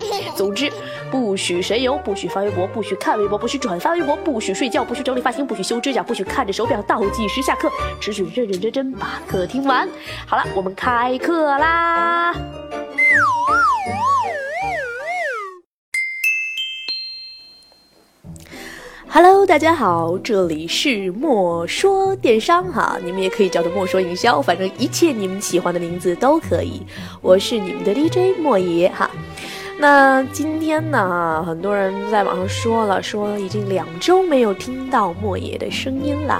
[0.34, 0.70] 总之，
[1.10, 9.88] 不许神游，不许发微博，不许看微博，不许转发微博，不许睡觉，不许整理发型，不许修指甲，不许看着手表倒计时下课，只许认认真真把课听完。
[10.26, 12.34] 好了，我们开课啦
[19.12, 26.80] ！Hello，大家好，这里是莫说电商哈，你们也可以叫做莫说营销，反正一切你们喜欢的名字都可以。
[27.20, 29.09] 我是你们的 DJ 莫爷哈。
[29.80, 36.38] 那今天呢，很多人在网上说了，说已经两周没有听到莫爷的声音了，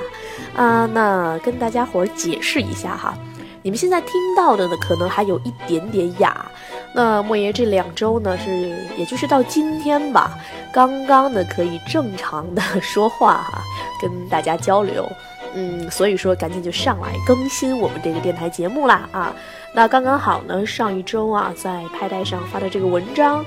[0.55, 3.17] 啊，那跟大家伙儿解释一下哈，
[3.63, 6.45] 你们现在听到的呢，可能还有一点点哑。
[6.93, 8.51] 那莫爷这两周呢，是
[8.99, 10.39] 也就是到今天吧，
[10.71, 13.63] 刚刚呢可以正常的说话哈，
[14.03, 15.11] 跟大家交流，
[15.55, 19.35] 嗯，所以说赶紧就上来更新我们这个电台节目啦啊。
[19.73, 23.45] 那刚刚好呢，上一周啊，在拍台上发的这个文章，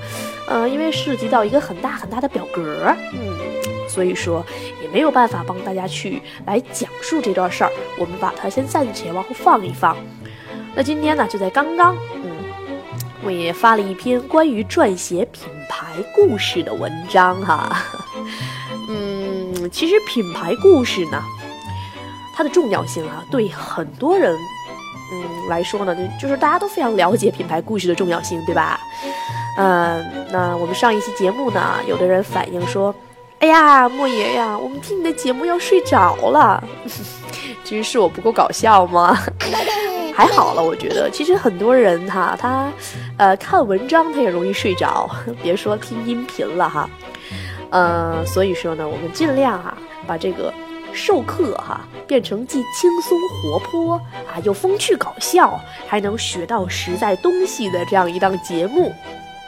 [0.47, 3.37] 呃，因为涉及到一个很大很大的表格，嗯，
[3.89, 4.43] 所以说
[4.81, 9.97] 也没有办法帮大家去来讲述这段事儿，我们把它先暂且往后放一放。
[10.73, 12.31] 那今天呢，就在刚刚，嗯，
[13.21, 17.83] 我也发了一篇关于撰写品牌故事的文章哈，
[18.87, 21.21] 嗯，其实品牌故事呢，
[22.33, 24.33] 它的重要性啊，对很多人。
[25.49, 28.79] 来说呢，就就是大家都非常了解品牌故事的重要性，对吧？
[29.57, 32.93] 嗯，那我们上一期节目呢，有的人反映说，
[33.39, 36.63] 哎呀，莫爷呀，我们听你的节目要睡着了。
[37.63, 39.17] 其实是我不够搞笑吗？
[40.15, 42.71] 还好了，我觉得其实很多人哈，他
[43.17, 45.09] 呃看文章他也容易睡着，
[45.41, 46.89] 别说听音频了哈。
[47.69, 50.53] 呃，所以说呢，我们尽量啊把这个。
[50.93, 53.95] 授课哈，变成既轻松活泼
[54.27, 58.93] 啊，又风趣搞笑，还能学到实在东西的这样一档节目。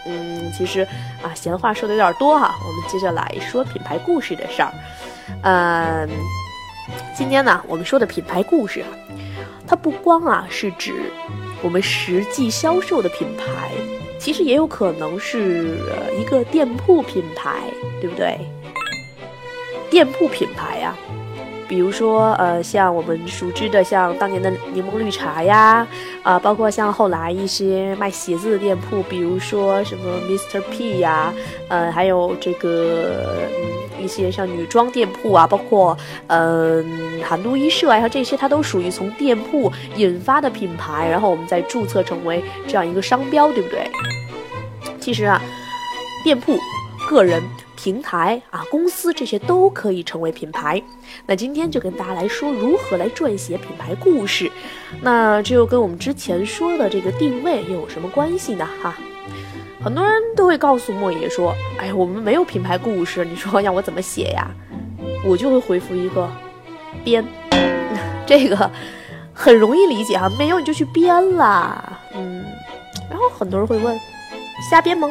[0.07, 0.81] 嗯，其实
[1.23, 4.71] 啊，闲话说的有点多哈，我们接着来说品牌故事的事儿。
[5.41, 6.09] 嗯，
[7.15, 8.83] 今天呢，我们说的品牌故事，
[9.67, 11.11] 它不光啊是指
[11.61, 13.71] 我们实际销售的品牌，
[14.19, 15.79] 其实也有可能是
[16.19, 17.61] 一个店铺品牌，
[17.99, 18.37] 对不对？
[19.89, 20.95] 店铺品牌呀。
[21.67, 25.85] 比如说，呃，像我们熟知的，像当年的柠檬绿茶呀，
[26.23, 30.61] 啊，包括像后来一些卖鞋子的店铺，比如说什么 Mr.
[30.69, 31.33] P 呀，
[31.67, 43.89] 呃，还有这个嗯一些像女装店铺啊，包括嗯韩都衣舍啊，像这些，它都属于从店铺引发的品牌，然后我们再注册成为这样一个商标，对不对？
[44.99, 45.41] 其实啊，
[46.23, 46.57] 店铺、
[47.09, 47.41] 个人。
[47.85, 50.81] 平台啊，公司这些都可以成为品牌。
[51.27, 54.51] 那今天就跟大家来说如何来撰写品牌故事。
[55.03, 58.67] 那这又跟我们之前说的这个定位又有什么关系呢？
[58.81, 58.95] 哈，
[59.83, 64.49] 很多人都会告诉莫爷说：“哎呀，我们没有品牌故事，你说让我怎么写呀？”
[65.23, 66.27] 我就会回复一个
[67.03, 67.23] 编，
[68.25, 68.71] 这个
[69.31, 71.99] 很容易理解哈，没有你就去编啦。
[72.15, 72.43] 嗯，
[73.11, 73.95] 然后很多人会问：
[74.71, 75.07] 瞎编吗？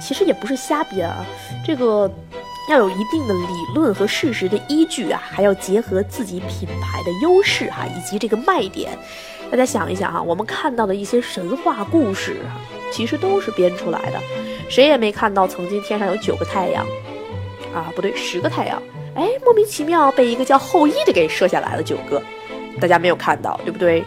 [0.00, 1.24] 其实也不是瞎编啊，
[1.64, 2.10] 这个
[2.68, 8.90] 要有一定的理论和事实的依据啊，还要结合自己品牌的优势哈，以及这个卖点。
[9.50, 12.36] 大家想一想哈，我们看到的一些神话故事，
[12.92, 14.20] 其实都是编出来的。
[14.68, 16.84] 谁也没看到曾经天上有九个太阳
[17.72, 18.82] 啊，不对，十个太阳，
[19.14, 22.20] 哎，莫名其妙被一个叫后羿的给射下来了九个，
[22.80, 24.04] 大家没有看到，对不对？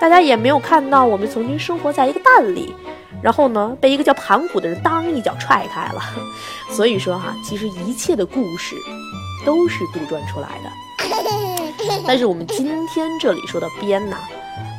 [0.00, 2.74] 大家也没有看到我们曾经生活在一个蛋里。
[3.22, 6.00] 然后呢，被一个叫盘古的人当一脚踹开了。
[6.70, 8.76] 所以说哈，其实一切的故事
[9.44, 10.70] 都是杜撰出来的。
[12.06, 14.16] 但是我们今天这里说的编呐，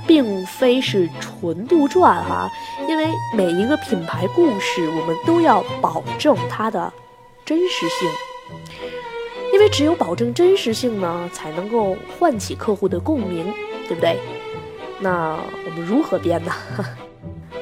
[0.08, 2.50] 并非是纯杜撰哈，
[2.88, 6.92] 因为每一个品牌故事，我们都要保证它的
[7.46, 8.10] 真实性。
[9.54, 13.54] 因为只有保证真实性呢，才能够唤起客户的共鸣，
[13.88, 14.18] 对不对？
[15.00, 16.52] 那我们如何编呢？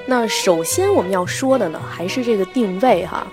[0.09, 3.27] 那首先我们要说的呢，还是这个定位哈，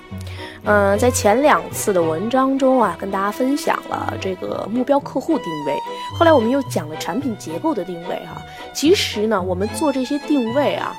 [0.65, 5.75] 嗯，在前两次的文章中啊，跟大家分享了这个目标客户定位，
[6.19, 8.43] 后来我们又讲了产品结构的定位哈。
[8.75, 10.95] 其实呢，我们做这些定位啊，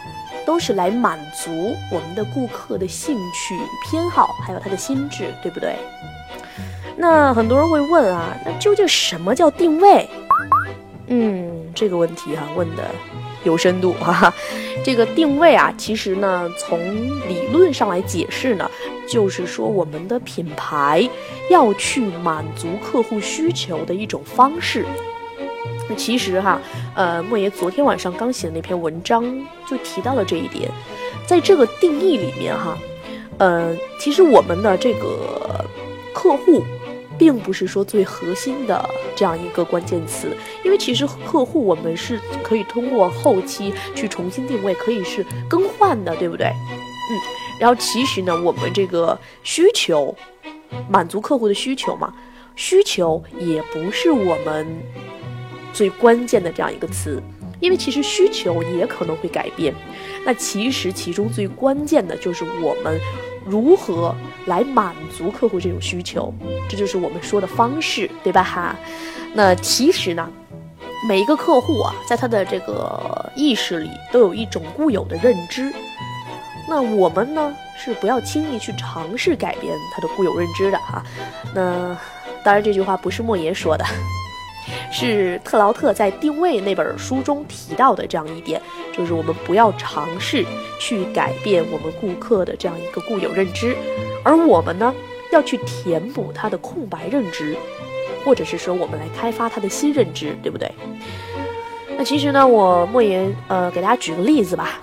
[0.47, 1.51] 都是来满足
[1.91, 5.75] 我们的顾客的兴趣偏好，还有他的心智，对不对？
[6.95, 10.09] 那很多人会问啊，那究竟什么叫定位？
[11.05, 12.83] 嗯，这个问题哈问的
[13.47, 14.31] 有深度 哈。
[14.83, 16.79] 这个定位啊，其实呢，从
[17.27, 18.69] 理论上来解释呢，
[19.07, 21.09] 就是说我们的品牌
[21.49, 24.85] 要去满足客户需求的一种方式。
[25.89, 26.61] 那其实哈，
[26.95, 29.23] 呃，莫爷昨天晚上刚写的那篇文章
[29.67, 30.69] 就提到了这一点，
[31.25, 32.77] 在这个定义里面哈，
[33.39, 35.65] 呃，其实我们的这个
[36.13, 36.63] 客户。
[37.17, 46.47] 并不是说最核心的这样一个关键词，因为其实客户我们是可以通过后期去重新定位，可以是更换的，对不对？
[46.47, 47.11] 嗯，
[47.59, 50.15] 然后其实呢，我们这个需求
[50.89, 52.13] 满足客户的需求嘛，
[52.55, 54.67] 需求也不是我们
[55.73, 57.21] 最关键的这样一个词，
[57.59, 59.73] 因为其实需求也可能会改变。
[60.25, 62.99] 那其实其中最关键的就是我们。
[63.47, 64.13] 如何
[64.45, 66.33] 来满足客户这种需求？
[66.69, 68.43] 这就是我们说的方式，对吧？
[68.43, 68.75] 哈，
[69.33, 70.29] 那其实呢，
[71.07, 75.71] 每一个客户啊，在他的这个意识里都有一种固有的认知。
[76.69, 81.01] 那我们呢，是不要轻易去尝试改变他的固有认知的哈。
[81.55, 81.97] 那
[82.43, 83.85] 当然，这句话不是莫言说的。
[84.91, 88.61] 是特劳特在《定位》那本书中提到的这样一点，
[88.91, 90.45] 就是我们不要尝试
[90.79, 93.75] 去改变我们顾客的这样一个固有认知，
[94.23, 94.93] 而我们呢，
[95.31, 97.55] 要去填补他的空白认知，
[98.25, 100.71] 或者是说我们来开发他的新认知，对不对？
[101.97, 104.79] 那其实呢，我莫言呃给大家举个例子吧，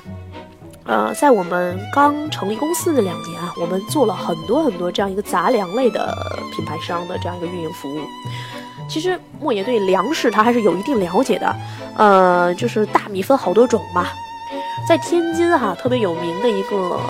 [0.84, 6.12] 呃，在我们刚成立公司的两年啊，我们做了很多很多这样一个杂粮类的
[6.54, 8.00] 品牌商的这样一个运营服务。
[8.88, 11.56] 其实莫言对粮食他还是有一定了解的，
[11.96, 14.06] 呃，就是大米分好多种嘛，
[14.88, 17.00] 在天津哈特别有名的一个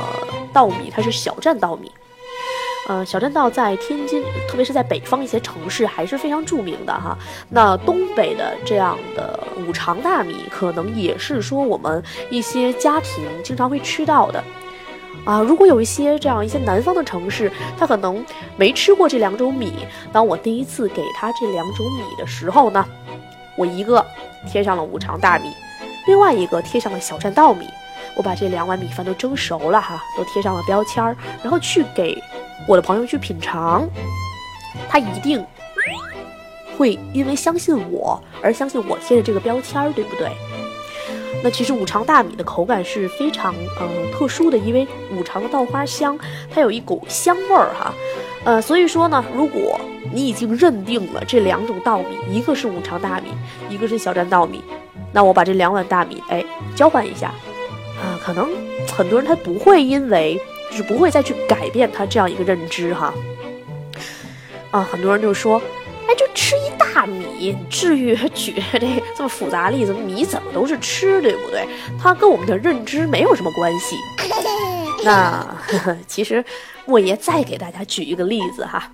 [0.53, 1.91] 稻米，它是小站稻米，
[2.89, 7.19] 呃，小站稻在天津，特别是在北方一些城市还是非常著名的哈。
[7.51, 14.43] 那东北的这样的五常大米，可能也是说我们一些家庭经常会吃到的。
[15.25, 18.25] 啊，如果有一些这样一些南方的城市，他可能
[18.57, 19.87] 没吃过这两种米。
[20.13, 22.85] 当我第一次给他这两种米的时候呢，
[23.57, 24.05] 我一个
[24.47, 25.51] 贴上了五常大米，
[26.07, 27.67] 另外一个贴上了小站稻米。
[28.17, 32.17] 我把这两碗米饭都蒸熟了哈，都贴上了标签儿，然后去给
[32.69, 33.89] 我的朋友去品尝，
[34.89, 35.45] 他一定
[36.77, 40.31] 会因为相信我而相信我贴的这个标签儿，对不对？
[41.45, 46.19] 那其实五常大米的口感是非常呃特殊的，因为五常的稻花香，
[46.51, 47.93] 它有一股香味儿哈，
[48.45, 49.79] 呃，所以说呢，如果
[50.11, 53.29] 你已经认定了这两种稻米，一个是五常大米，
[53.69, 54.65] 一个是小站稻米，
[55.13, 56.43] 那我把这两碗大米哎
[56.75, 57.29] 交换一下，
[58.01, 58.49] 啊，可能
[58.97, 63.13] 很多人他不会因为就是不会再去改变他这样一个认知哈，
[64.71, 65.61] 啊，很多人就说。
[66.09, 69.93] 哎，就吃一大米，至于 举这这么复杂例子？
[69.93, 71.67] 米怎么都是吃，对不对？
[72.01, 73.97] 它跟我们的认知没有什么关系。
[75.05, 76.45] 那呵 呵其实，
[76.87, 78.91] 莫爷再给大家举一个例子哈。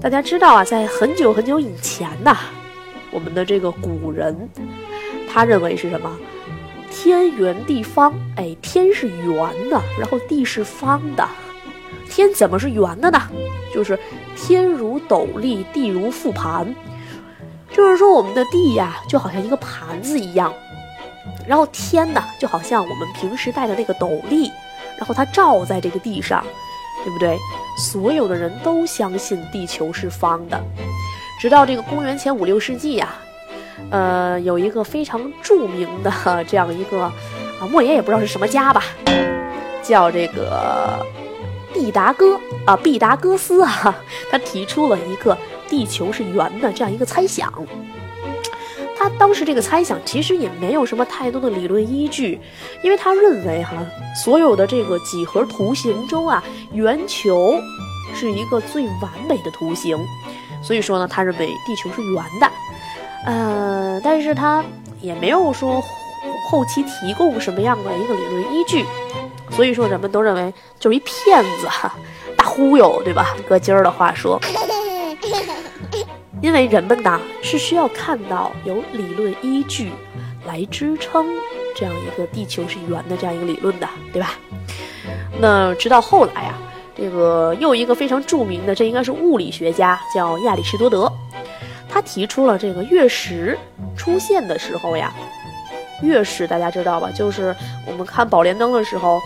[0.00, 2.36] 大家知道啊，在很久很久以前呐，
[3.10, 4.48] 我们的这个古人，
[5.32, 6.10] 他认为是什么？
[6.90, 8.14] 天圆地方。
[8.36, 11.26] 哎，天是圆的，然后地是方的。
[12.16, 13.20] 天怎么是圆的呢？
[13.74, 13.98] 就是
[14.34, 16.74] 天如斗笠，地如覆盘，
[17.70, 20.50] 就是说我们的地呀，就好像一个盘子一样，
[21.46, 24.50] 然后天呢，就好像我们平时戴的那个斗笠，
[24.96, 26.42] 然后它罩在这个地上，
[27.04, 27.36] 对不对？
[27.76, 30.58] 所有的人都相信地球是方的，
[31.38, 33.10] 直到这个公元前五六世纪呀，
[33.90, 36.10] 呃，有一个非常著名的
[36.48, 37.12] 这样一个啊，
[37.70, 38.82] 莫言也不知道是什么家吧，
[39.82, 40.98] 叫这个。
[41.76, 43.94] 毕达哥啊，毕达哥斯啊，
[44.30, 45.36] 他提出了一个
[45.68, 47.52] 地球是圆的这样一个猜想。
[48.98, 52.40] 他当时这个猜想其实也没有什么太多的理论依据，
[52.82, 53.76] 因为他认为哈，
[54.24, 56.42] 所有的这个几何图形中啊，
[56.72, 57.60] 圆球
[58.14, 59.98] 是一个最完美的图形，
[60.62, 62.50] 所以说呢，他认为地球是圆的。
[63.26, 64.64] 呃，但是他
[65.02, 65.82] 也没有说
[66.48, 68.86] 后期提供什么样的一个理论依据。
[69.56, 71.66] 所以说，人们都认为就是一骗子，
[72.36, 73.34] 大忽悠，对吧？
[73.48, 74.38] 搁今儿的话说，
[76.42, 79.90] 因为人们呐是需要看到有理论依据
[80.46, 81.24] 来支撑
[81.74, 84.32] 这样一个地球是圆的这样一个理论的，对吧？
[85.40, 86.58] 那直到后来啊，
[86.94, 91.10] 这个又一个非常著名的，这应该是物理学家，叫亚里士多德，
[91.88, 93.58] 他提出了这个月食
[93.96, 95.10] 出现的时候呀。
[96.02, 97.10] 月食大家知道吧？
[97.10, 99.18] 就是我们看宝莲灯的时候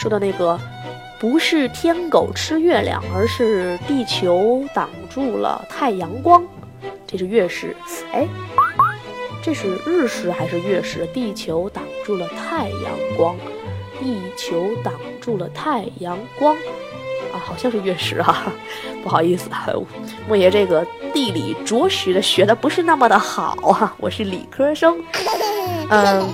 [0.00, 0.58] 说的那个，
[1.18, 6.42] 不是天狗吃月亮，而是地球挡住了太阳光，
[7.06, 7.76] 这是月食。
[8.10, 8.26] 哎，
[9.42, 11.06] 这是日食还是月食？
[11.12, 13.36] 地球挡住了太阳光，
[14.00, 16.56] 地球挡住了太阳光。
[17.30, 18.44] 啊，好像是月食哈，
[19.02, 19.68] 不好意思啊，
[20.26, 24.96] 莫爷这个地理着实的学的不是那么的好啊，我是理科生。
[25.92, 26.26] 嗯，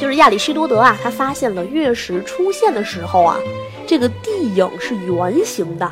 [0.00, 3.36] 就是亚里士多德啊，他发现了月食出现的时候啊，
[3.86, 5.90] 这个地影是圆形的，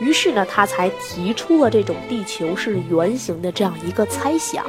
[0.00, 4.64] 于是呢，他才提出了这种地球是圆形的这样一个猜想。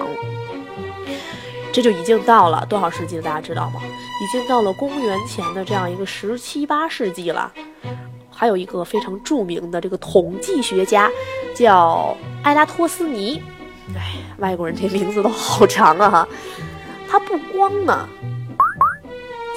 [1.72, 3.22] 这就已经到了多少世纪了？
[3.22, 3.80] 大家知道吗？
[4.22, 7.54] 已经到了公元前的这样一个十七八世纪了。
[8.30, 11.10] 还有一个非常著名的这个统计学家，
[11.56, 13.42] 叫埃拉托斯尼。
[13.96, 16.28] 哎，外国人这名字都好长啊！
[17.10, 18.08] 他不光呢，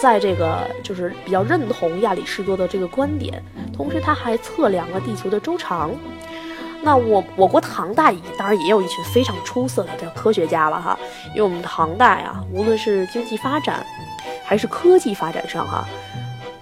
[0.03, 3.41] 在这个就是比较认同亚里士多德这个观点，
[3.73, 5.93] 同时他还测量了地球的周长。
[6.83, 13.87] 那我我国唐代当然也有一群非常出色的这科学家了哈，因为我们唐代啊，无论是经济发展
[14.45, 15.87] 还是科技发展上哈，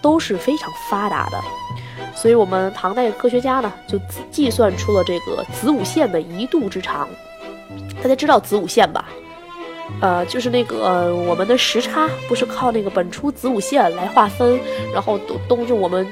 [0.03, 1.41] 都是非常发达的。
[2.15, 3.99] 所以，我们唐代科学家呢，就
[4.31, 7.09] 计算出了这个子午线的一度之长。
[8.03, 9.07] 大家知道子午线吧？
[10.01, 14.59] 呃，就是那个我们的时差不是靠那个本初子午线来划分，
[14.93, 16.07] 然后东东就我们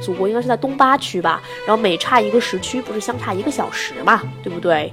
[0.00, 4.92] 祖国应该是在东八区吧，然后每差一个时区不是相差一个小时嘛，对不对？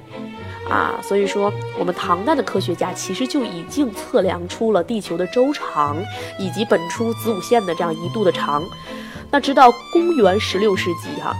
[0.68, 5.96] 啊，所以说我们唐代的科学家其实就已经测量出了地球的周长
[6.38, 8.62] 以及本初子午线的这样一度的长。
[9.30, 11.34] 那直到公元十六世纪，哈，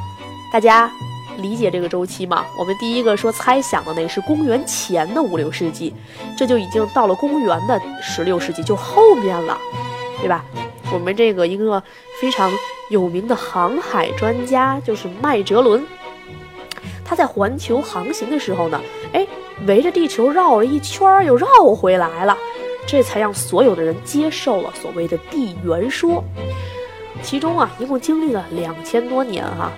[0.53, 0.91] 大家
[1.39, 2.45] 理解这个周期吗？
[2.59, 5.95] 我们第一个说猜想的那是公元前的五六世纪，
[6.37, 9.59] 这就已经到了公元的十六世纪，就后面了，
[10.21, 10.45] 对吧？
[10.93, 11.83] 我们这个一个
[12.21, 12.51] 非常
[12.91, 15.83] 有名的航海专家就是麦哲伦，
[17.05, 18.81] 他在环球航行的时候呢，
[19.13, 19.27] 哎，
[19.67, 22.37] 围着地球绕了一圈又绕回来了，
[22.87, 26.23] 这才让所有的人接受了所谓的地缘说。
[27.23, 29.73] 其中啊，一共经历了两千多年哈，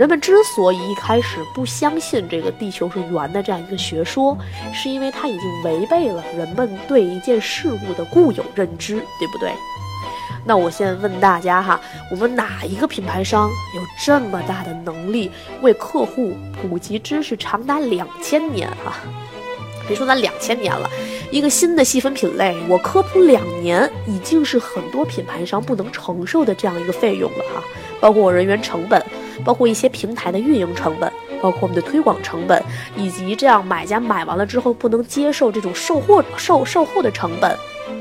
[0.00, 4.34] 人们之所以一开始不相信这个地球是圆的这样一个学说，
[4.72, 9.52] 是因为它已经违背了人们对一件事物的固有认知，对不对？
[10.42, 11.78] 那我现在问大家哈，
[12.10, 15.30] 我们哪一个品牌商有这么大的能力
[15.60, 18.94] 为客户普及知识长达两千年哈？
[19.86, 20.88] 别说咱两千年了。
[21.30, 27.62] 一个新的细分品类，我科普两年，已经是很多品牌商不能承受的这样一个费用了哈。
[28.00, 29.04] 包括人员成本，
[29.44, 32.62] 包括一些平台的运营成本，包括我们的推广成本，
[32.96, 37.56] 以及这样买家买完了之后不能接受这种售货售售后的成本，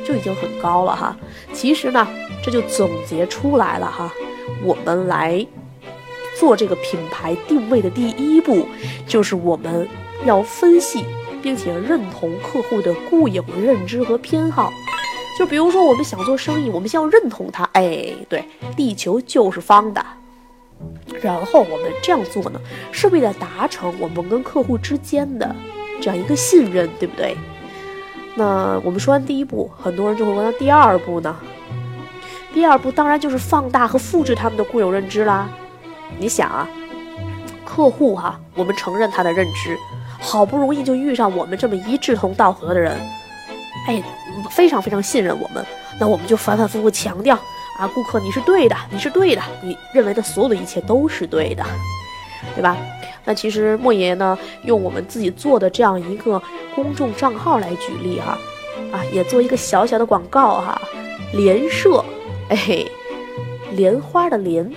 [0.06, 1.16] 就已经很高了哈。
[1.54, 2.08] 其实呢，
[2.42, 4.12] 这就总结出来了哈。
[4.64, 5.46] 我们来
[6.40, 8.66] 做这个品牌定位的第一步，
[9.06, 9.88] 就是我们
[10.26, 11.04] 要分析。
[11.42, 14.74] 并且认同客户的固有认知和偏好，
[15.40, 17.64] 就比如说我们想做生意，我们先要认同它。
[17.72, 18.44] 哎，对，
[18.76, 20.06] 地球就是方的。
[21.22, 22.60] 然后我们这样做呢，
[22.92, 25.56] 是为了达成我们跟客户之间的
[26.02, 27.38] 这样一个信任，对不对？
[28.36, 31.34] 那我们说完第一步，很多人就会问：那第二步呢？
[32.54, 35.48] 第二步当然就是放大和复制他们的固有认知啦。
[36.18, 36.68] 你想啊，
[37.64, 39.78] 客户哈，我们承认他的认知。
[40.20, 43.00] 好不容易就遇上我们这么一志同道合的人，
[43.88, 44.04] 哎，
[44.50, 45.66] 非常非常信任我们，
[46.00, 47.36] 那我们就反反复复强调
[47.78, 51.66] 啊，顾客你是对的，你是对的，你认为的所有的一切都是对的，
[52.56, 52.78] 对吧？
[53.26, 56.42] 那其实莫爷呢，用我们自己做的这样一个
[56.76, 58.38] 公众账号来举例哈，
[58.92, 60.82] 啊，也做一个小小的广告哈，
[61.34, 62.04] 联社，
[62.50, 62.86] 哎，
[63.72, 64.72] 莲花的莲。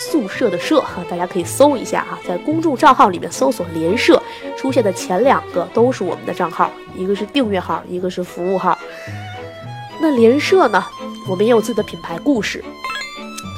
[0.00, 4.17] 宿舍的舍哈，大家可以搜一下哈，在公众账号里面搜索“联社”，
[4.56, 8.76] 出现的前两个都是我们的账号，一个是订阅号，一个是服务号。
[10.00, 10.84] 那联社呢，
[11.28, 12.64] 我们也有自己的品牌故事，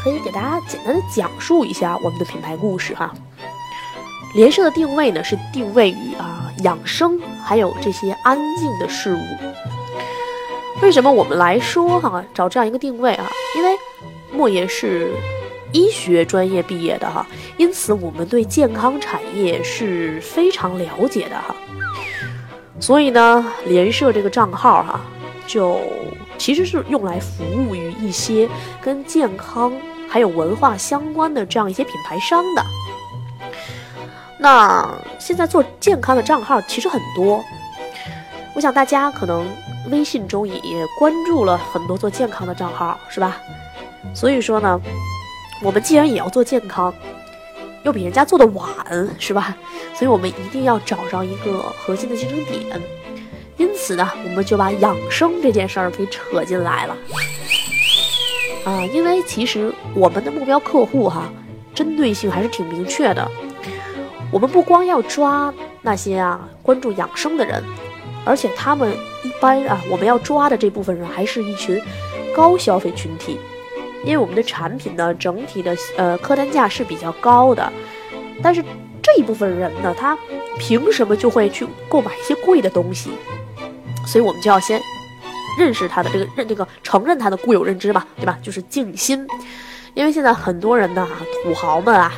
[0.03, 3.12] 可以给大家简单的讲述一下我们的品牌故事哈。
[4.35, 10.83] 联社的定位呢是定位于啊养生，还有这些安静的事物。
[10.83, 13.31] 为什么我们来说哈找这样一个定位啊？
[13.57, 13.71] 因为
[14.33, 15.12] 莫言是。
[15.73, 21.55] 医学专业毕业的哈，因此我们对健康产业是非常了解的哈。
[22.81, 25.00] 所以呢，联社这个账号哈，
[25.47, 25.81] 就
[26.39, 28.49] 其实是用来服务于一些
[28.81, 29.73] 跟健康
[30.09, 32.65] 还有文化相关的这样一些品牌商的。
[34.39, 37.45] 那现在做健康的账号其实很多，
[38.55, 39.47] 我想大家可能
[39.91, 43.37] 微信中也关注了很多做健康的账号，是吧？
[44.15, 44.81] 所以说呢，
[45.62, 46.93] 我们既然也要做健康，
[47.83, 48.69] 又比人家做的晚，
[49.19, 49.57] 是吧？
[49.95, 52.81] 所以我们一定要找着一个核心的竞争点。
[53.57, 56.97] 因此呢，我们就把养生这件事儿给扯进来了。
[58.64, 61.31] 啊，因为其实我们的目标客户哈，
[61.75, 63.31] 针对性还是挺明确的。
[64.33, 65.52] 我们不光要抓
[65.83, 67.62] 那些啊关注养生的人，
[68.25, 68.93] 而且他们
[69.25, 71.79] 一般啊，我们要抓的这部分人还是一群
[72.35, 73.38] 高消费群体。
[74.04, 77.73] 因为我们的产品呢，整体的呃客单价是比较高的，
[78.42, 78.62] 但是
[79.02, 80.16] 这一部分人呢，他
[80.59, 83.11] 凭什么就会去购买一些贵的东西？
[84.07, 84.80] 所以我们就要先
[85.59, 88.38] 认识他的这个认这个承认他的固有认知吧，对吧？
[88.42, 89.26] 就是静心。
[89.95, 91.07] 因为现在很多人呢，
[91.45, 92.12] 土豪们啊，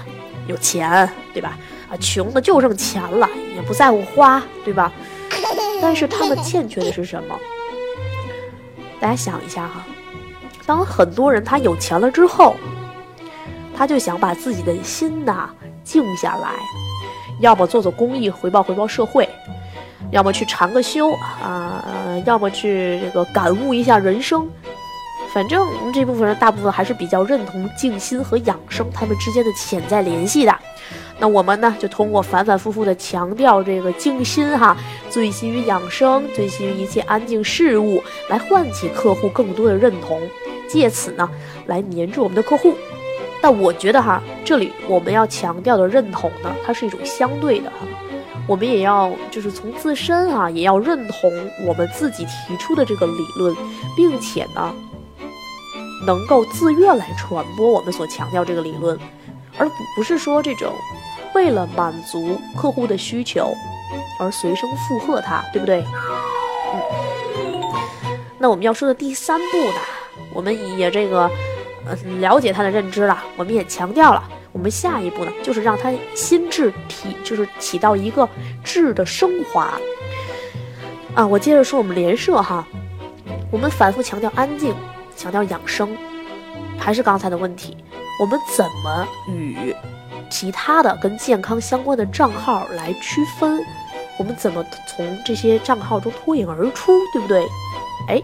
[0.46, 1.58] 有钱，对吧？
[1.90, 4.92] 啊，穷的就剩钱了，也不在乎花，对吧？
[5.80, 7.36] 但是他们欠缺的是什么？
[9.00, 9.84] 大家想一下哈。
[10.66, 12.54] 当很多人他有钱了之后，
[13.76, 15.50] 他就想把自己的心呐
[15.82, 16.50] 静下来，
[17.40, 19.28] 要么做做公益回报回报社会，
[20.10, 21.84] 要么去禅个修啊，
[22.24, 24.48] 要么去这个感悟一下人生。
[25.32, 30.54] 反正这部分人大部分还是比较认同静心和养生他们之间的潜在联系的。
[31.18, 34.76] 那我们呢就通过反反复复的强调这个静心哈，
[35.08, 40.20] 醉心于养生，醉心于一切安静事物，来唤起客户更多的认同。
[40.68, 41.28] 借此呢，
[41.66, 42.74] 来黏住我们的客户。
[43.40, 47.78] 但我觉得哈，这里我们要强调的认同呢，它是一种相对的哈。
[48.48, 51.30] 我们也要就是从自身哈，也要认同
[51.66, 53.54] 我们自己提出的这个理论，
[53.96, 54.74] 并且呢，
[56.06, 58.98] 能够自愿来传播我们所强调这个理论，
[59.58, 60.72] 而不是说这种
[61.34, 63.52] 为了满足客户的需求
[64.18, 65.84] 而随声附和他，对不对？
[66.74, 66.80] 嗯。
[68.38, 69.80] 那我们要说的第三步呢？
[70.34, 71.30] 我们也这个，
[71.86, 73.22] 呃，了解他的认知了。
[73.36, 74.22] 我们也强调了，
[74.52, 78.28] 我们下一步呢，就是让他心智体，就是起到一个
[78.64, 79.78] 质的升华。
[81.14, 82.66] 啊，我接着说我们联社哈，
[83.50, 84.74] 我们反复强调安静，
[85.16, 85.96] 强调养生，
[86.78, 87.76] 还是刚才的问题，
[88.18, 89.74] 我们怎么与
[90.30, 93.62] 其他的跟健康相关的账号来区分？
[94.18, 97.46] 我们怎么从这些账号中脱颖而出，对不对？
[98.08, 98.22] 哎。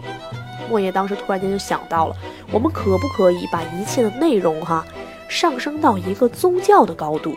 [0.67, 2.15] 莫言当时突然间就想到了，
[2.51, 4.83] 我们可不可以把一切的内容哈
[5.27, 7.35] 上升到一个宗教的高度？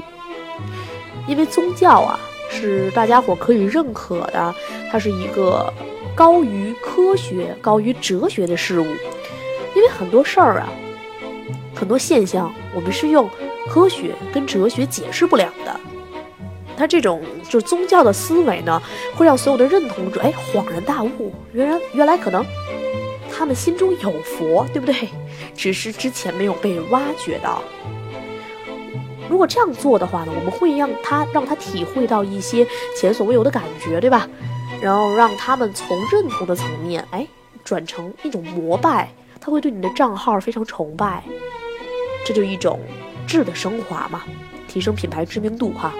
[1.28, 2.18] 因为宗教啊
[2.50, 4.54] 是大家伙可以认可的，
[4.90, 5.72] 它是一个
[6.14, 8.86] 高于科学、高于哲学的事物。
[9.74, 10.68] 因为很多事儿啊，
[11.74, 13.28] 很多现象，我们是用
[13.70, 15.80] 科学跟哲学解释不了的。
[16.76, 18.82] 他这种就是宗教的思维呢，
[19.14, 22.44] 会让所有的认同者哎恍然大悟，原来原来可能。
[23.34, 25.08] 他们心中有佛，对不对？
[25.56, 27.62] 只是之前没有被挖掘到。
[29.30, 32.66] 如果这样做的话呢，我们会让他让他体会到一些
[32.96, 34.28] 前所未有的感觉，对吧？
[34.80, 37.26] 然后让他们从认同的层面，哎，
[37.64, 41.22] 转成一种膜拜，他会对你的账号非常崇拜。
[42.26, 42.78] 这就一种
[43.26, 44.22] 质的升华嘛，
[44.68, 45.92] 提升品牌知名度哈。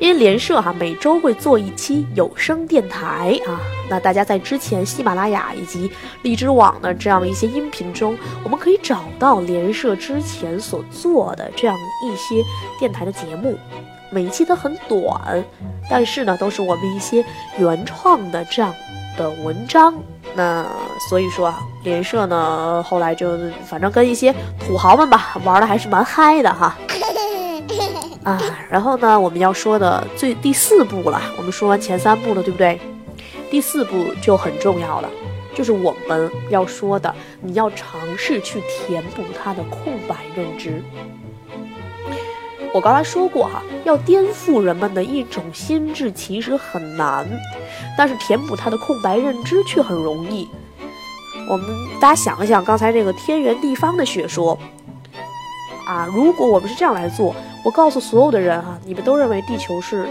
[0.00, 3.60] 因为联社哈每周会做一期有声电台啊，
[3.90, 5.90] 那大家在之前喜马拉雅以及
[6.22, 12.42] 荔枝网的这样一些音频中，我们可以找到联社之前所做的这样一些
[12.78, 13.58] 电台的节目，
[14.10, 15.44] 每一期都很短，
[15.90, 17.22] 但是呢都是我们一些
[17.58, 18.74] 原创的这样
[19.18, 19.94] 的文章。
[20.34, 20.66] 那
[21.10, 23.36] 所以说啊，联社呢后来就
[23.66, 26.74] 反正跟一些土豪们吧玩的还是蛮嗨的哈。
[28.22, 31.20] 啊，然后呢，我们要说的最第四步了。
[31.38, 32.78] 我们说完前三步了，对不对？
[33.50, 35.08] 第四步就很重要了，
[35.54, 40.82] 就是我们要说的，你要尝试去填补他的空白认知。
[42.72, 47.26] 我刚才说过哈，要颠覆人们的一种心智其实很难，
[47.96, 50.46] 但是填补他的空白认知却很容易。
[51.48, 51.66] 我们
[52.00, 54.58] 大家想一想，刚才这个天圆地方的学说。
[55.86, 60.08] 啊，如果我们是这样来做，我告诉所有的人哈，你们都认为地球是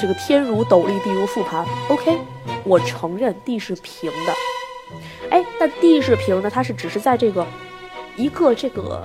[0.00, 1.64] 这个天如斗笠，地如覆盘。
[1.88, 2.18] OK，
[2.64, 4.32] 我承认地是平的。
[5.30, 7.46] 哎，但地是平的，它是只是在这个
[8.16, 9.02] 一个这个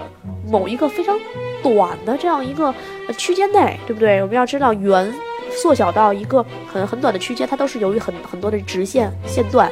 [0.47, 1.19] 某一个非常
[1.63, 2.73] 短的这样一个
[3.17, 4.21] 区间内，对不对？
[4.21, 5.11] 我们要知道，圆
[5.51, 9.71] 缩小到一个很很短的区间，它都是由于很很多的直线线段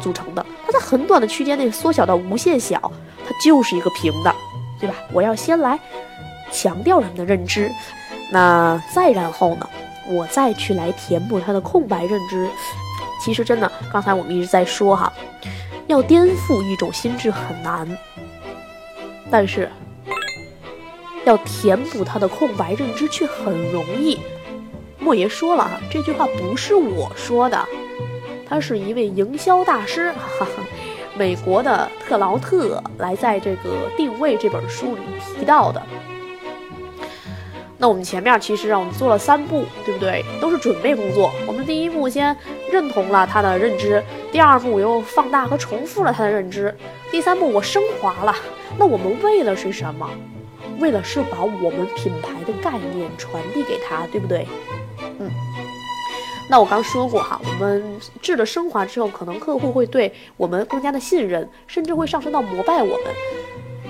[0.00, 0.44] 组成的。
[0.66, 2.80] 它在很短的区间内缩小到无限小，
[3.26, 4.34] 它就是一个平的。
[4.80, 4.94] 对吧？
[5.12, 5.78] 我要先来
[6.52, 7.70] 强调人们的认知，
[8.30, 9.68] 那再然后呢，
[10.08, 12.48] 我再去来填补他的空白认知。
[13.24, 15.12] 其实真的，刚才我们一直在说哈，
[15.86, 17.98] 要颠覆一种心智很难，
[19.30, 19.68] 但是
[21.24, 24.18] 要填补它的空白认知却很容易。
[24.98, 27.66] 莫爷说了哈，这句话不是我说的，
[28.48, 30.62] 他是一位营销大师，哈哈，
[31.18, 35.02] 美国的特劳特来在这个《定位》这本书里
[35.34, 35.82] 提到的。
[37.78, 40.24] 那我们前面其实让，我们做了三步，对不对？
[40.40, 41.30] 都是准备工作。
[41.46, 42.36] 我们第一步先
[42.70, 44.02] 认同了他的认知，
[44.32, 46.74] 第二步我又放大和重复了他的认知，
[47.10, 48.34] 第三步我升华了。
[48.78, 50.08] 那我们为了是什么？
[50.78, 54.46] 为了是把我们品牌的概念传递给他，对不对？
[55.18, 55.30] 嗯。
[56.48, 57.82] 那我刚说过哈，我们
[58.22, 63.04] 质的升华之后，可能客户会对我们更加的信任，甚至会上升到膜拜我们。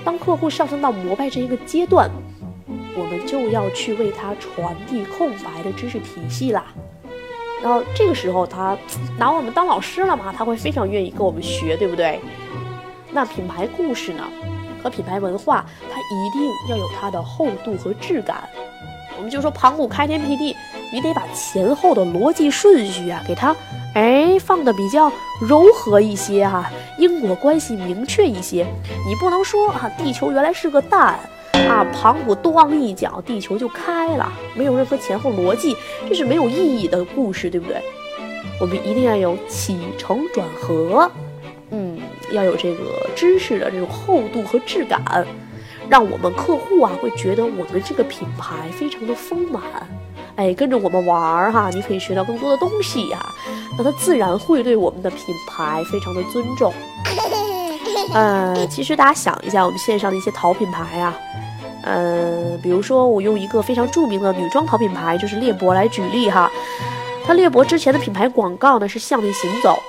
[0.03, 2.09] 当客户上升到膜拜这一个阶段。
[2.99, 6.65] 我们就要去为他传递空白的知识体系啦，
[7.61, 8.75] 然后这个时候他
[9.19, 12.19] 拿我们当老师了嘛，他会非常愿意跟我们学，对不对？
[13.11, 14.23] 那品牌故事呢，
[14.81, 18.49] 和品牌文化，它一定要有它的厚度和质感。
[19.17, 20.55] 我们就说盘古开天辟地，
[20.93, 23.55] 你得把前后的逻辑顺序啊，给它
[23.93, 28.65] 哎放的比较柔和一些哈，因果关系明确一些。
[29.07, 31.19] 你不能说啊，地球原来是个蛋。
[31.67, 31.83] 啊！
[31.91, 35.75] 盘古咣一脚，地球就开了，没有任何前后逻辑，
[36.07, 37.81] 这是没有意义的故事，对不对？
[38.61, 41.09] 我们一定要有起承转合，
[41.71, 41.99] 嗯，
[42.31, 45.25] 要有这个知识的这种厚度和质感，
[45.89, 49.61] 让我们客户啊会觉得我们这个品牌非常的丰满，
[50.35, 53.19] 哎，跟着我们玩儿哈，你可以学到更多的东西呀，
[53.77, 56.73] 那他自然会对我们的品牌非常的尊重。
[58.13, 61.15] 呃，其实大家想一下，我们线上的一些淘品牌啊。
[61.83, 66.51] 呃，比如说我用一个非常著名的女装淘品牌，就是猎博来举例哈。
[67.25, 69.81] 它猎博之前的品牌广告呢是向内行走，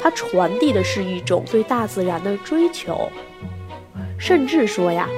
[0.00, 3.08] 它传递的是一种对大自然的追求，
[4.18, 5.08] 甚至说呀，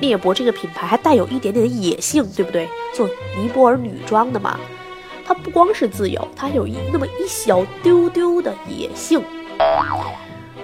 [0.00, 2.68] 猎博这个品牌还带有一点点的野性，对不对？
[2.94, 4.58] 做尼泊尔女装的嘛，
[5.24, 9.22] 它不光是自由，它有一那么一小丢丢的野性。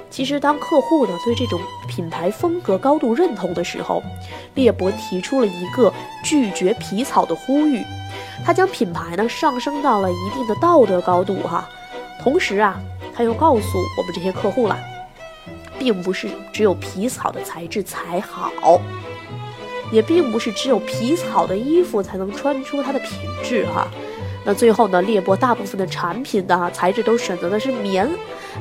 [0.09, 4.01] 其实，当客户呢对这种品牌风格高度认同的时候，
[4.55, 5.92] 猎博提出了一个
[6.23, 7.83] 拒绝皮草的呼吁，
[8.47, 11.68] 他将品牌呢上升到了一定的道德高度哈。
[12.23, 12.81] 同时啊，
[13.12, 14.79] 他又告诉我们这些客户了，
[15.81, 18.81] 并不是只有皮草的材质才好，
[19.94, 23.11] 也并不是只有皮草的衣服才能穿出它的品
[23.42, 23.87] 质哈。
[24.44, 25.00] 那最后呢？
[25.00, 28.07] 裂帛大部分的产品的哈材质都选择的是棉，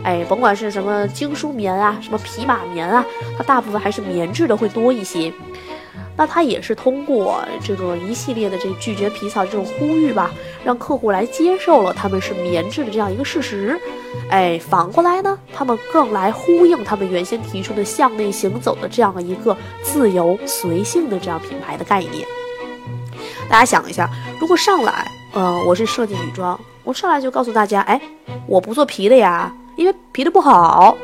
[0.01, 3.03] 哎，甭管是什么精梳棉啊，什么匹马棉啊，
[3.37, 5.33] 它大部分还是棉质的会多一些。
[6.15, 10.31] 那它也是通过这个一系列的这拒绝皮草这种呼吁吧，
[10.63, 13.79] 让客户来接受了他们是棉质的这样一个事实。
[14.29, 22.27] 哎，反过来呢，他们更来呼应他们原先提出的向内行走的这样的一个自由随性的这样品牌的概念。
[23.49, 25.07] 大家想一下，如果上来。
[25.35, 27.99] 嗯，我是设计女装，我上来就告诉大家，哎，
[28.45, 30.95] 我不做皮的呀，因为皮的不好。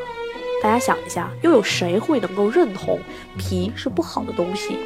[0.62, 3.00] 大家想一下，又有谁会能够认同
[3.38, 4.78] 皮是不好的东西？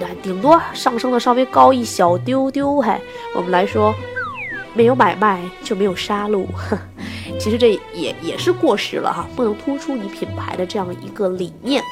[0.00, 3.00] 那顶多上升的稍微高一小丢丢，嘿，
[3.34, 3.94] 我们来说，
[4.74, 6.46] 没有买卖就没有杀戮。
[7.38, 11.82] 其实这也也是过时了哈，不能突出你品牌的这样一个理念。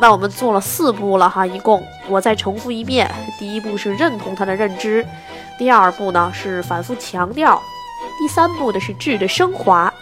[0.00, 5.06] 那我们做了四步了哈，一共我再重复一遍，第一步是认同他的认知。
[5.58, 7.62] 第二步呢是反复强调，
[8.18, 9.92] 第三步的是质的升华，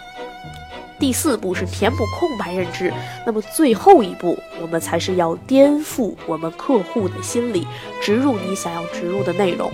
[1.03, 2.89] 第四步是填补空白认知，
[3.25, 7.67] 那么最后一步我们才是要颠覆我们客户的心理，
[8.01, 9.69] 植入你想要植入的内容。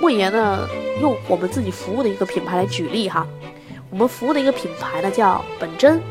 [0.00, 0.68] 莫言呢
[1.00, 3.24] 用我们自己服务的一个品牌来举例哈，
[3.88, 6.02] 我们服务的一个品牌呢叫本真，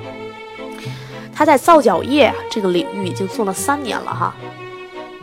[1.36, 4.34] 他在皂角液这个领域已经做了三年了哈。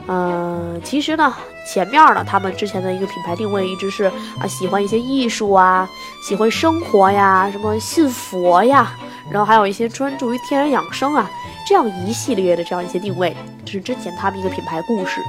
[0.09, 1.35] 嗯，其实呢，
[1.67, 4.05] 前面呢，他们之前的一个品牌定位一直是
[4.39, 5.89] 啊，喜欢一些艺术啊，
[6.23, 8.95] 喜欢生活呀，什么信佛呀，
[9.31, 11.29] 然后还有一些专注于天然养生啊，
[11.67, 15.21] 这样一系列的这样一些定位，这是之前他们一个品牌故事。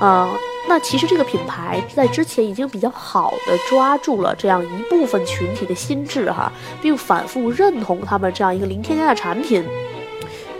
[0.00, 0.34] 嗯，
[0.66, 9.62] 那其实这个品牌在之前已经比较好的抓住了这样一部分群体的心智哈，并反复认同他们这样一个零添加的产品。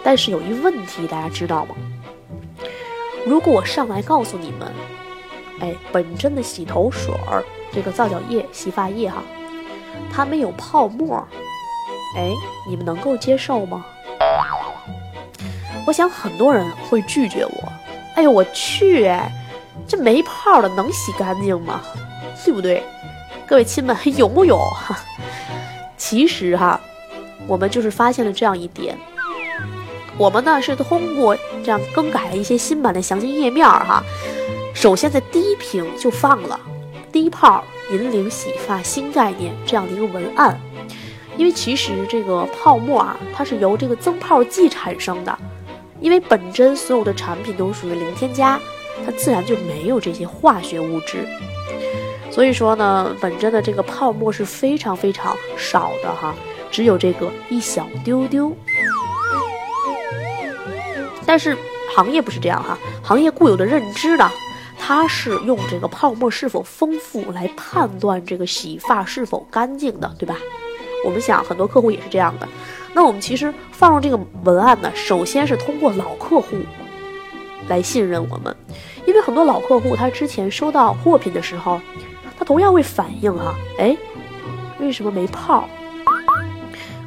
[0.04, 1.74] 但是有一问题，大家知道吗？
[3.24, 4.72] 如果我上来告诉你们，
[5.60, 9.22] 哎，本真的洗头水儿，这个皂角液、洗发液哈，
[10.12, 11.16] 它没有泡沫，
[12.16, 12.30] 哎，
[12.68, 13.84] 你们能够接受吗？
[15.86, 17.72] 我想很多人会拒绝我。
[18.14, 19.10] 哎呦我去，
[19.86, 21.80] 这没泡的能洗干净吗？
[22.44, 22.82] 对不对？
[23.46, 24.60] 各位亲们有木有？
[25.96, 26.80] 其实哈，
[27.46, 28.98] 我们就是发现了这样一点，
[30.18, 34.02] 我们呢是通过这样更改了一些新版的详情页面哈。
[34.74, 36.58] 首先在第一屏就放了
[37.10, 40.58] 低泡引领洗发新概念这样的一个文案，
[41.36, 45.38] 因为其实这个泡沫啊，它是由这个增泡剂产生的，
[46.00, 48.58] 因为本真所有的产品都属于零添加，
[49.04, 51.26] 它自然就没有这些化学物质。
[52.30, 56.34] 所以说呢，本真的这个泡沫是非常非常少的哈，
[56.70, 58.56] 只有这个一小丢丢。
[61.26, 61.56] 但是
[61.94, 64.30] 行业不是这样哈，行业固有的认知呢，
[64.78, 70.36] 它是用这个泡沫是否丰富来判断这个洗发是否干净的，对吧？
[71.04, 72.48] 我们想很多客户也是这样的。
[72.94, 76.56] 那我们其实放入这个文案呢，首先是通过老客户
[77.68, 78.54] 来信任我们，
[79.06, 81.80] 因为很多老客户他之前收到货品的时候。
[82.38, 83.96] 他同样会反映哈，哎，
[84.80, 85.68] 为什么没泡？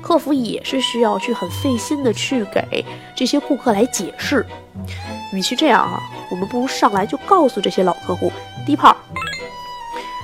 [0.05, 4.45] 客服也是需要去很费心的去给这些顾客来解释。
[5.33, 8.31] 与其这样啊，我们不如上来就告诉这些老客户
[8.67, 8.95] 低泡。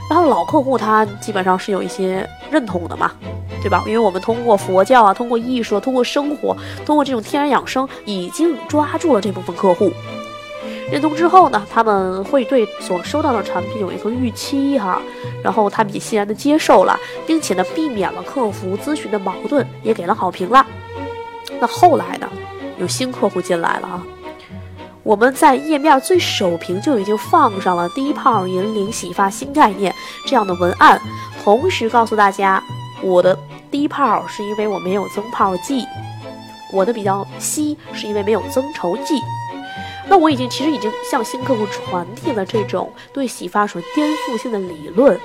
[0.07, 3.11] 然后老客户他基本上是有一些认同的嘛，
[3.59, 3.83] 对吧？
[3.87, 9.91] 因为我们通过佛教啊，通过艺术，通过生活，通过这种天然养生，已经抓住了这部分客户。
[10.91, 15.01] 认同之后呢，他们会对所收到的产品有一个预期哈，
[15.41, 20.65] 然后他们也欣然的接受了，并且呢，避免了客服咨询的矛盾，也给了好评了。
[21.61, 22.27] 那后来呢，
[22.77, 24.03] 有新客户进来了啊，
[25.01, 29.95] 我们在页面最首屏就已经放上了低泡引领洗发新概念
[30.27, 30.99] 这样的文案，
[31.41, 32.61] 同时告诉大家，
[33.01, 33.37] 我的
[33.71, 35.85] 低泡是因为我没有增泡剂，
[36.73, 39.21] 我的比较稀是因为没有增稠剂。
[40.07, 45.19] 那我已经其实已经向新客户传递了这种对洗发水颠覆性的理论。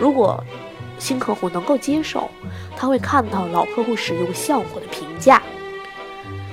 [0.00, 0.42] 如果
[0.98, 2.28] 新客户能够接受，
[2.76, 5.42] 他会看到老客户使用效果的评价。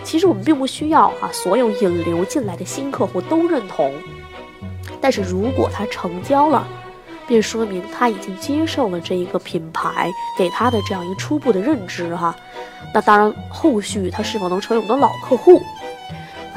[0.04, 3.94] 其实我们并不需要啊，所有引流进来的新客户都认同。
[5.02, 6.68] 但是如果他成交了，
[7.28, 12.36] 便说明他已经接受了这一个品牌给他的这样一个初步的认知哈。
[12.94, 15.62] 那当然，后续他是否能成为我们的老客户？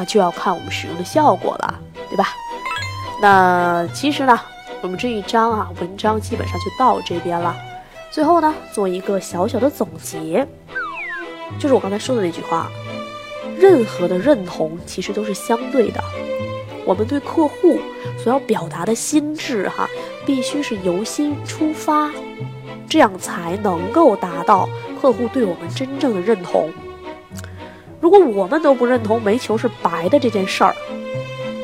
[0.02, 1.78] 那就要看我们使用的效果了，
[2.10, 2.30] 对吧？
[3.22, 4.36] 那其实呢，
[4.80, 7.54] 我们这一章啊，文章基本上就到这边了。
[8.10, 10.44] 最后呢，做一个小小的总结，
[11.56, 12.68] 就是我刚才说的那句话：
[13.56, 16.02] 任何的认同其实都是相对的。
[16.84, 17.78] 我们对客户
[18.18, 19.88] 所要表达的心智，哈，
[20.26, 22.10] 必须是由心出发，
[22.88, 24.68] 这样才能够达到
[25.00, 26.68] 客户对我们真正的认同。
[28.02, 30.74] 如果我们都不认同煤球是白的这件事儿，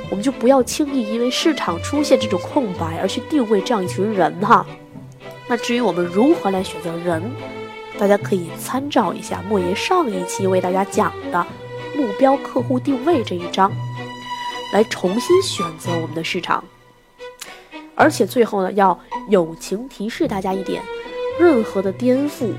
[0.08, 4.64] 我们就不要轻易因为市场出现这种空白而去定位这样一群人哈。
[5.48, 7.20] 那至于我们如何来选择人，
[7.98, 11.44] 大家可以参照一下莫爷上一期为大家讲的
[11.96, 13.72] 目标客户定位这一章，
[14.72, 16.62] 来重新选择我们的市场。
[17.96, 18.96] 而且最后呢，要
[19.28, 20.80] 友情提示大家一点：
[21.40, 22.52] 任何的颠覆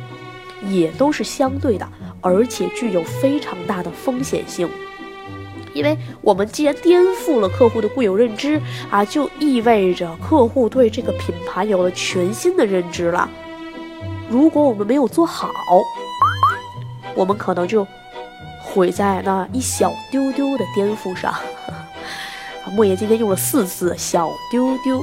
[0.68, 1.90] 也都是相对的。
[2.22, 4.70] 而且具有非常大的风险性，
[5.74, 13.30] 因为我们既然颠覆了客户的固有认知啊，就意味着客户对这个品牌有了全新的认知了。
[14.30, 15.52] 如果我们没有做好，
[17.16, 17.86] 我们可能就
[18.62, 21.34] 毁在那一小丢丢的颠覆上。
[22.76, 25.02] 莫言今天用了四次“小丢丢”，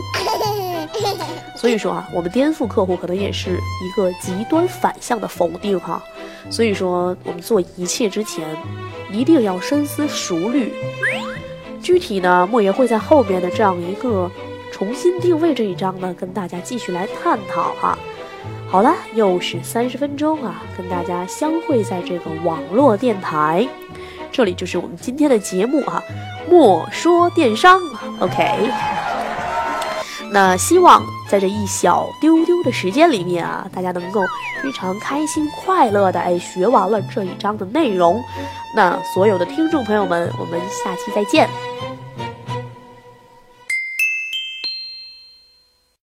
[1.56, 6.00] 所以说啊，我们颠覆客户可能也是一个极端反向的否定哈。
[6.48, 8.46] 所以说，我们做一切之前，
[9.12, 10.72] 一定要深思熟虑。
[11.82, 14.30] 具体呢，莫言会在后面的这样一个
[14.72, 17.98] 重新定位这一章呢，跟大家继续来探讨哈。
[18.68, 23.66] 好了，又是三十分钟啊，跟大家相会在这个网络电台，
[24.32, 26.02] 这里就是我们今天的节目哈。
[26.50, 27.80] 莫说电商
[28.20, 29.15] ，OK。
[30.36, 34.20] 那希望在这一小丢丢的时间里面啊，大家能够
[34.62, 38.22] 非常开心快乐的哎学完了这一章的内容。
[38.74, 41.48] 那所有的听众朋友们，我们下期再见。